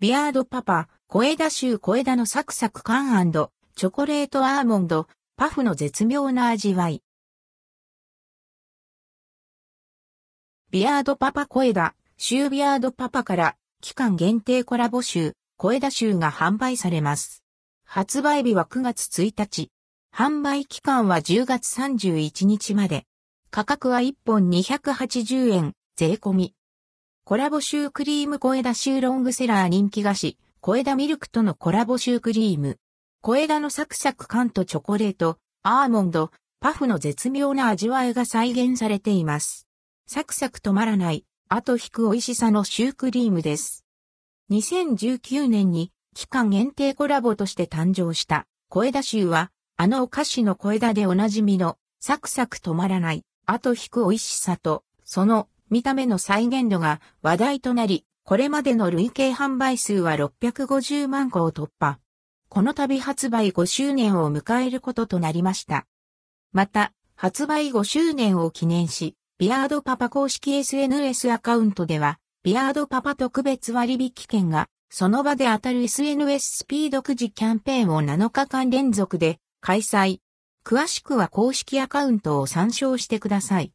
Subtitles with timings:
[0.00, 3.32] ビアードパパ、小枝臭小枝のサクサク感
[3.74, 7.02] チョコレートアーモンド、パフの絶妙な味わい。
[10.70, 17.42] ビアードパパ小枝、シュービアードパパから期間限定コラボ集、小枝集が販売されます。
[17.84, 19.72] 発売日は9月1日。
[20.14, 23.04] 販売期間は10月31日まで。
[23.50, 26.54] 価格は1本280円、税込み。
[27.28, 32.78] コラボシュークリーム小枝シューロングセラー人気菓子、小枝ミルクとのコラボシュークリーム。
[33.20, 39.68] 小枝のサクサク感とチョコレート、アーモンド、パフの絶妙な味わいが再現されています。
[40.06, 43.84] サクサク止まらない、後引く美味しさのシュークリームです。
[44.50, 61.98] 2019年に期間限定コラボとして誕生した小枝シューは、あのお菓子の小枝でおなじみのサクサク止まらない、後引く美味しさと、その見た目の再現度が話題となり、これまでの累計販売数は650万個を突破。
[62.48, 65.86] この度発売5周年を迎えることとなりました。
[66.52, 80.20] また、発売5周年を記念し、ビアードパパ公式 SNS アカウントでは、ビアードパパ特別割引券が、その場で当たる SNS スピードくじキャンペーンを7日間連続で開催。
[80.64, 83.66] 詳しくは公式アカウントを参照してください。